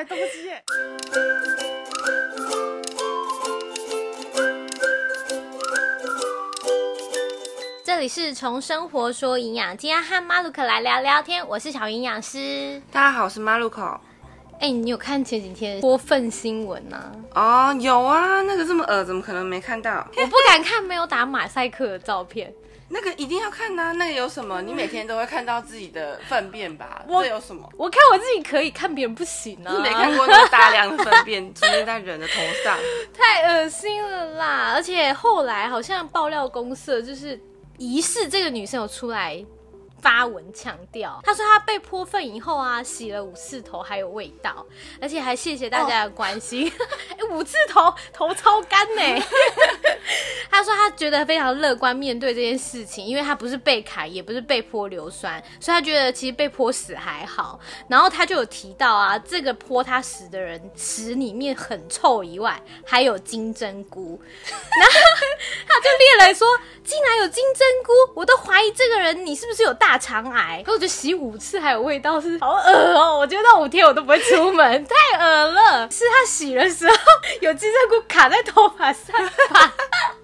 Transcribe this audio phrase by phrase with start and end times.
[7.84, 11.46] 这里是从生活说营养，今天和马鲁克来聊聊天。
[11.46, 12.80] 我是小营养师。
[12.90, 14.00] 大家好，我是马路口。
[14.58, 17.12] 哎、你有看前几天播份新闻吗？
[17.34, 20.08] 哦，有啊，那个这么恶，怎么可能没看到？
[20.16, 22.50] 我不敢看没有打马赛克的照片。
[22.92, 24.60] 那个一定要看呐、那个有什么？
[24.62, 27.02] 你每天都会看到自己的粪便吧？
[27.06, 27.66] 我这有什么？
[27.76, 29.72] 我看我自己可以，看别人不行啊！
[29.72, 32.76] 你没看过那么大量的粪便出现在人的头上？
[33.14, 34.72] 太恶心了啦！
[34.74, 37.40] 而且后来好像爆料公社就是
[37.78, 39.42] 疑似这个女生有出来
[40.00, 44.66] 发文强调，他说他被泼粪以后啊，洗了五次头还有味道，
[45.00, 46.70] 而且还谢谢大家的关心。
[47.10, 49.24] 哎、五次头头超干呢、
[50.50, 57.60] 他说他觉得非常乐观面对这件事情，因为他不是被砍，也不是被泼硫酸，所以他觉得其实被泼死还好。
[57.88, 64.20] 然后他就有提到啊，这个泼他屎的人屎里面很臭以外，还有金针菇。
[64.48, 64.94] 然后
[65.66, 66.46] 他就列了说，
[66.84, 70.62] 竟然有金针菇，我都怀疑这个人你是不是有大肠癌。
[70.64, 75.90] 可我觉得洗五次还有味道是好恶哦、我觉得那五天我都不会出门， 太恶了。
[75.90, 76.94] 是他洗的时候
[77.40, 79.14] 有金针菇卡在头发上
[79.50, 79.74] 吧。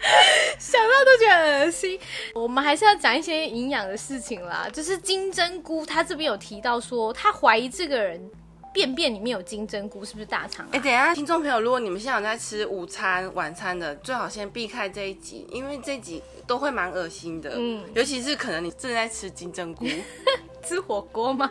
[0.58, 1.98] 想到都觉得恶心。
[2.34, 4.66] 我们还是要讲一些营养的事情啦。
[4.72, 8.30] 就是金针菇，他这边有提到说，他怀疑这个人
[8.72, 10.80] 便便里面有金针菇，是不是大肠哎、癌？
[10.80, 17.50] 等一下，听众朋友，如果你们现在有在吃午餐、晚餐的，最好先避开这一集，因为这一集都会蛮恶心的。
[17.50, 19.84] 嗯嗯，尤其是可能你正在吃金针菇。
[20.62, 21.50] 吃火锅吗？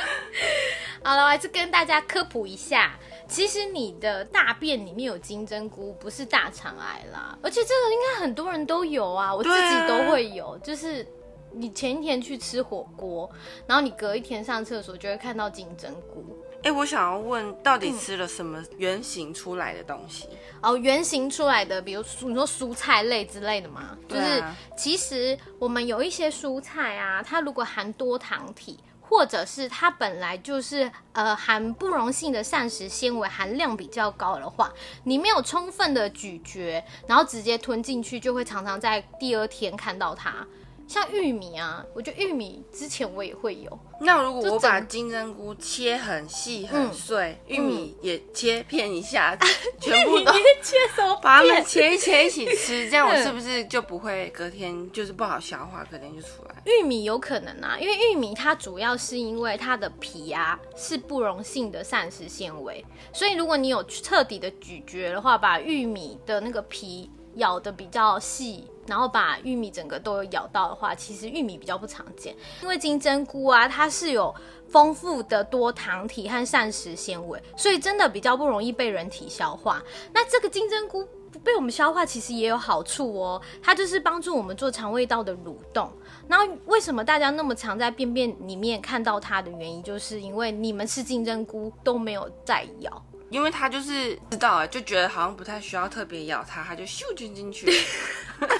[1.02, 7.36] 好了，我还是跟大家科普一下，其实你的大便里面有金针菇，不是大肠癌啦。
[7.42, 11.04] 而且这个应该很多人都有啊，我自己都会有，就是。
[11.52, 13.30] 你前一天去吃火锅，
[13.66, 16.24] 然后你隔一天上厕所就会看到金针菇。
[16.64, 20.28] 哎、我想要问，到底吃了什么原型出来的东西？
[20.60, 34.72] 哦，原型出来的，比如你说蔬菜类之类的嘛，就是啊其实我们有一些蔬菜啊，它如果含多糖体，或者是它本来就是呃含不溶性的膳食纤维含量比较高的话，
[35.04, 40.44] 你没有充分的咀嚼，然后直接吞进去，就会常常在第二天看到它。
[40.88, 46.88] 像玉米啊，我觉得玉米之前我也会有，那如果我把金针菇切很细嗯。
[46.88, 49.36] 很碎，玉米也切片一下，
[49.78, 50.32] 全部都
[50.62, 53.22] 切什么把它们切一切一起吃，这样我嗯。
[53.22, 56.54] 是不是就不会隔天就是不好消化，隔天就出来？
[56.64, 62.82] 玉米有可能啊，因为玉米它主要是因为它的皮啊是不溶性的膳食纤维，
[63.12, 74.34] 所以如果你有彻底的咀嚼的话，把玉米的那个皮咬的比较细，然后把玉米整个都有咬到的话，其实玉米比较不常见，因为金针菇啊它是有
[74.68, 79.82] 丰富的多糖体和膳食纤维，所以真的比较不容易被人体消化。
[80.12, 85.92] 那这个金针菇不被我们消化，其实也有好处哦，它就是帮助我们做肠胃道的蠕动。
[86.26, 93.02] 然后为什么大家那么常在便便里面看到它的原因，就是因为你们吃金针菇都没有再咬。
[93.30, 97.70] 因为它就是知道啊，就觉得好像不太需要特别咬它，它就咻进进去。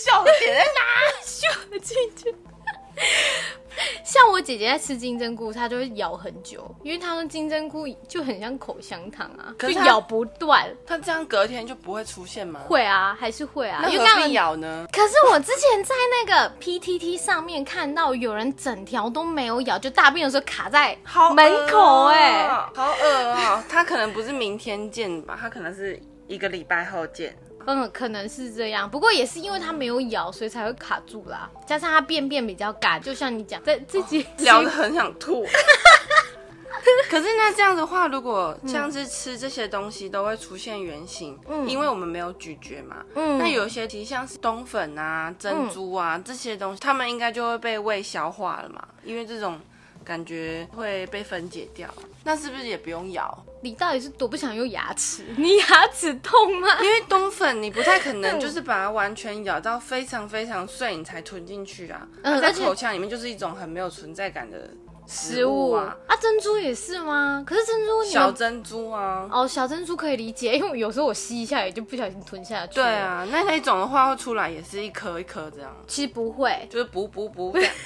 [0.00, 0.80] 对，笑的点在哪？
[1.24, 2.34] 咻进去。
[4.04, 10.68] 像我姐姐在吃金针菇，她就会咬很久，因为她说金针菇就很像口香糖啊，就是咬不断。
[10.86, 12.60] 他这样隔天就不会出现吗？
[12.68, 14.86] 会啊，还是会啊，那何必咬呢？
[14.92, 27.34] 可是我之前在那个 PTT 上面看到有人整条都没有咬，就大便的时候卡在好门口哎、哎、好恶哦、他可能不是明天见吧，他可能是一个礼拜后见。
[27.66, 31.48] 嗯，可能是这样，不过也是因为它没有咬，所以才会卡住啦。
[31.66, 35.46] 加上它便便比较干，就像你讲，在自己 聊得很想吐。
[37.08, 43.04] 可是那这样的话，如果像是吃这些东西都会出现圆形，嗯因为我们没有咀嚼嘛。
[43.14, 49.60] 嗯那有些其实像是冬粉啊、珍珠啊、这些东西，它们应该就会被胃消化了嘛，因为这种
[50.04, 51.92] 感觉会被分解掉。
[52.22, 53.44] 那是不是也不用咬？
[53.62, 55.24] 你到底是多不想用牙齿？
[55.36, 56.68] 你牙齿痛吗？
[56.82, 62.06] 因为冬粉你不太可能 嗯就是把它完全咬到非常非常碎，你才吞进去啊。
[62.22, 64.70] 嗯它在口腔里面就是一种很没有存在感的
[65.06, 67.42] 食食物物啊，珍珠也是吗？
[67.46, 69.28] 可是珍珠你小珍珠啊。
[69.32, 72.74] 哦，小珍珠可以理解，因为有时候我吸一下也就不小心吞下去。
[72.74, 77.72] 对，啊，那那种的话会出来也是一颗一颗这样，其实不会，就是补补补这样。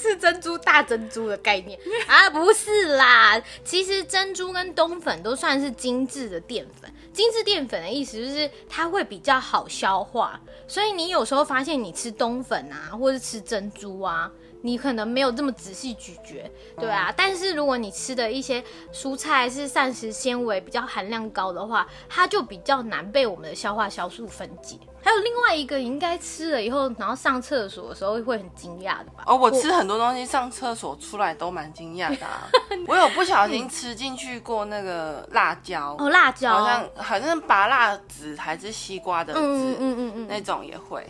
[0.00, 3.40] 是珍珠大珍珠的概念 啊，不是啦。
[3.64, 14.30] 其实珍珠跟冬粉都算是精致的淀粉，精精致淀粉的意思就是它会比较好消化，所以你有时候发现你吃冬粉啊，或者吃珍珠啊。
[14.62, 17.12] 你可能没有这么仔细咀嚼，对啊。
[17.16, 18.62] 但是如果你吃的一些
[18.92, 24.76] 蔬菜是膳食纤维比较含量高的话，它就比较难被我们的消化酵素分解。
[25.02, 29.24] 还有另外一个，你应该吃了以后，然后上厕所的时候会很惊讶的吧？
[29.26, 32.26] 哦，我吃很多东西上厕所出来都蛮惊讶的。
[32.86, 41.06] 我有不小心吃进去过那个辣椒哦，辣椒好像好像拔辣籽还是西瓜的籽，嗯嗯嗯嗯，那种也会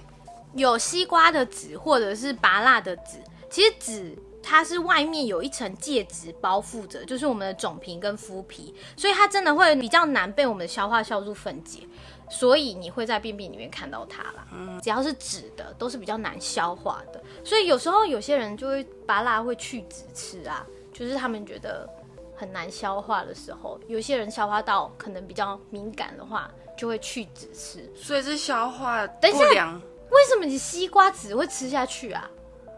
[0.55, 3.19] 有西瓜的籽或者是拔辣的籽。
[3.51, 11.81] 其实籽它是外面有一层介质包覆着，就是我们的种皮跟麸皮，所以它真的会比较难被我们的消化酵素分解，
[12.29, 14.47] 所以你会在便便里面看到它啦。
[14.53, 21.89] 嗯，只要是纸的都是比较难消化的，所以有时候有些人就会把辣会去籽吃啊，就是他们觉得
[22.35, 27.93] 很难消化的时候，有些人消化道可能比较敏感的话，就会去籽吃。
[27.95, 29.81] 所以是消化等一下不良。
[30.11, 32.29] 为什么你西瓜籽会吃下去啊？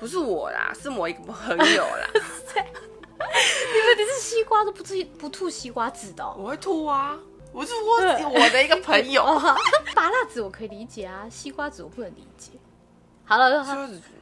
[0.03, 2.09] 不是我啦， 是我一个朋友啦。
[2.13, 6.35] 你们你是西瓜都不吐不吐西瓜籽的、哦？
[6.37, 7.17] 我会吐啊，
[7.53, 9.25] 我是我我的一个朋友，
[9.95, 12.51] 拔辣子我可以理解啊，西瓜籽我不能理解。
[13.25, 13.65] 好了，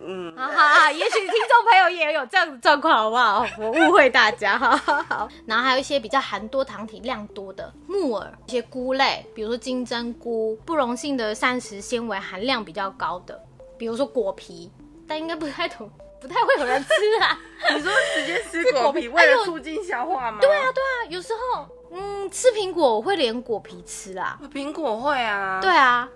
[0.00, 3.46] 嗯，好好，也许听众朋友也有这样子状况，好不好？
[3.58, 5.28] 我误会大家，好好好。
[5.46, 13.42] 然后还有一些比较含多糖体量多的木耳，一些菇类，比如说金针菇，不溶性的膳食纤维含量比较高的，
[13.78, 14.70] 比如说果皮，
[15.10, 15.90] 但应该不太懂，
[16.20, 16.88] 不太会有人吃
[17.20, 17.36] 啊。
[17.74, 20.38] 你说直接吃果皮为了促进消化吗？
[20.40, 24.38] 对啊，对啊，有时候嗯，吃苹果我会连果皮吃啦。
[24.54, 26.08] 苹果会啊，对啊，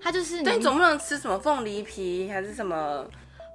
[0.00, 2.74] 它就是但总不能吃什么凤梨皮还是什么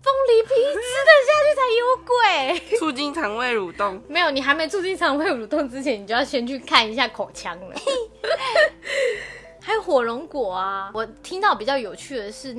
[0.03, 2.77] 凤梨皮吃得下去才有鬼。
[2.77, 3.99] 促进肠胃蠕动？
[4.07, 7.75] 没有，你还没促进肠胃蠕动之前，你就要先去看一下口腔了。
[9.59, 12.55] 还有火龙果啊，我听到比较有趣的是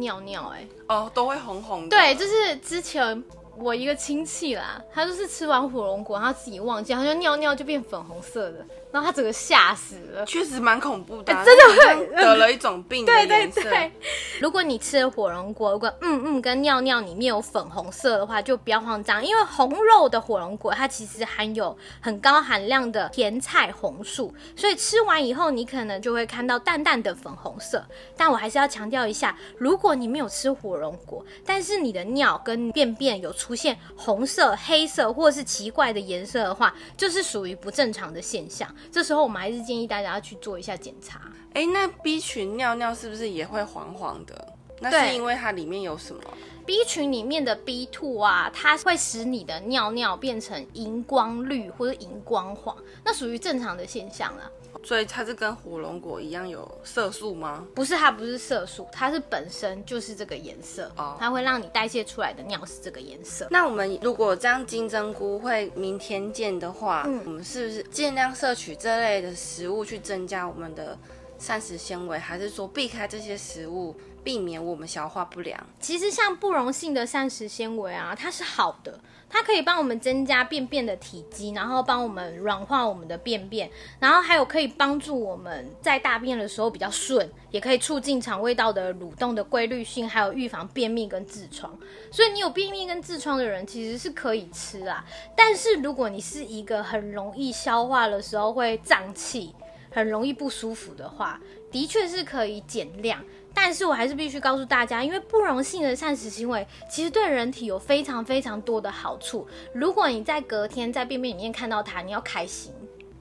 [0.00, 1.90] 尿尿、哎，哦，都会红红的。
[1.90, 3.22] 对，就是之前
[3.56, 10.24] 我一个亲戚啦，他就是吃完火龙果，他自己忘记，他就尿尿就变粉红色的，然后他整个吓死了。
[10.26, 13.64] 确实蛮恐怖的真的会得了一种病的对对。
[13.64, 13.92] 对，
[14.40, 27.84] 如果你吃了火龙果，如果嗯嗯跟尿尿里面有粉红色的话，就不要慌张，因为红肉的火龙果它其实含有很高含量的甜菜红素，所以吃完以后你可能就会看到淡淡的粉红色。
[28.16, 38.68] 但我还是要强调一下，如果你没有吃火龙果，但是你的尿跟便便有出现红色、黑色或是奇怪的颜色的话，就是属于不正常的现象。
[38.90, 41.20] 这时候我们还是建议大家要去做一下检查。
[41.54, 44.54] 哎，那 B 群尿尿是不是也会黄黄的？
[44.80, 46.22] 那对是因为它里面有什么
[46.64, 52.74] ？B 群里面的 B two 啊，它会使你的尿尿变成荧光绿或者荧光黄，
[53.04, 54.50] 那属于正常的现象啦。
[54.82, 57.66] 所以它是跟火龙果一样有色素吗？
[57.74, 63.46] 不是它不是色素，它是本身就是这个颜色，哦它会让你代谢出来的尿是这个颜色。
[63.50, 70.98] 那我们如果这样金针菇会明天见的话，嗯我们是不是尽量摄取这类的食物去增加我们的
[71.38, 73.94] 膳食纤维，还是说避开这些食物，
[74.24, 75.58] 避免我们消化不良？
[75.78, 78.98] 其实像不溶性的膳食纤维啊，它是好的，
[79.30, 91.78] 它可以帮我们增加便便的体积，然后帮我们软化我们的便便，然后还有可以帮助我们在大便的时候比较顺，也可以促进肠胃道的蠕动的规律性，还有预防便秘跟痔疮。
[92.10, 95.04] 所以你有便秘跟痔疮的人其实是可以吃啊，
[95.36, 99.54] 但是如果你是一个很容易消化的时候会胀气。
[99.92, 103.22] 很容易不舒服的话，的确是可以减量。
[103.52, 109.46] 但是我还是必须告诉大家，因为不溶性的膳食行为其实对人体有非常非常多的好处。
[109.74, 112.72] 如果你在隔天在便便里面看到它，你要开心。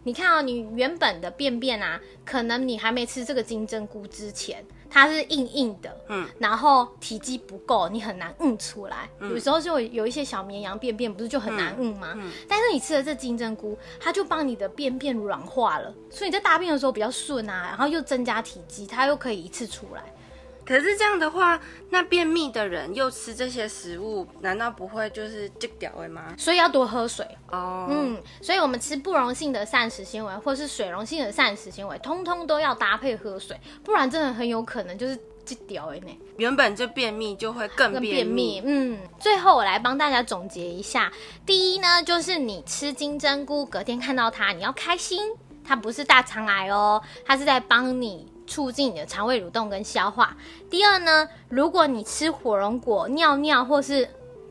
[0.10, 9.08] 你看哦、你原本的便便啊，可能你还没吃这个金针菇之前，它是硬硬的，嗯，然后体积不够，你很难嗯出来。
[9.22, 12.18] 有时候就有一些小绵羊便便，不是就很难嗯吗？
[12.48, 20.12] 但是你吃了这金针菇，它就帮你的便便软化了，所以你在大便的时候比较顺啊，然后又增加体积，它又可以一次出来。
[20.70, 21.60] 可是这样的话，
[21.90, 26.36] 那便秘的人又吃这些食物，难道不会就是这屌的吗？
[26.38, 27.28] 所以要多喝水。
[27.50, 36.16] 哦，嗯，所以我们吃不溶性的膳食纤维或是水溶性的膳食纤维，通通都要搭配喝水，不然真的很有可能就是这屌哎呢。
[36.38, 38.62] 原本就便秘就会更便秘。
[38.64, 41.12] 嗯，最后我来帮大家总结一下。
[41.48, 45.34] 第一呢，就是你吃金针菇，隔天看到它，你要开心，
[45.64, 48.32] 它不是大肠癌哦，它是在帮你。
[48.50, 50.36] 促进你的肠胃蠕动跟消化。
[50.70, 54.10] 第二呢，如果你吃火龙果、尿尿或是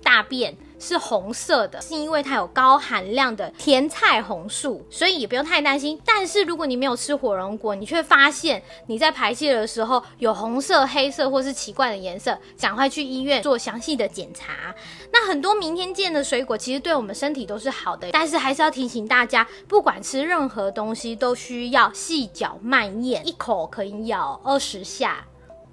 [0.09, 6.01] 大便是红色的，是因为它有高含量的甜菜红素，所以也不用太担心。
[6.03, 14.75] 但是如果你没有吃火龙果，你却发现你在排泄的时候有红色、黑色或是奇怪的颜色，赶快去医院做详细的检查。
[15.13, 25.27] 那很多明天见的水果其实对我们身体都是好的，但是还是要提醒大家，不管吃任何东西都需要细嚼慢咽，一口可以咬二十下，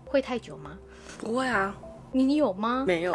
[0.04, 0.78] 会太久吗？
[1.20, 1.74] 不会啊，
[2.12, 2.84] 你有吗？
[2.86, 3.14] 没有。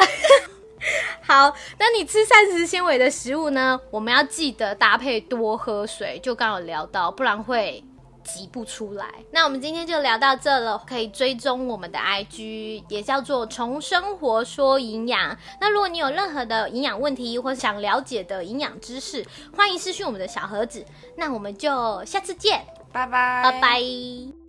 [1.30, 3.80] 好，那你吃膳食纤维的食物呢？
[3.92, 7.84] 我们要记得搭配多喝水，就刚有聊到，不然会
[8.24, 9.06] 挤不出来。
[9.30, 15.38] 那我们今天就聊到这了，可以追踪我们的 IG，也叫做“从生活说营养”。
[15.60, 19.24] 那如果你有任何的营养问题或想了解的营养知识，
[19.56, 20.84] 欢迎私讯我们的小盒子。
[21.16, 24.39] 那我们就下次见，拜拜，拜拜。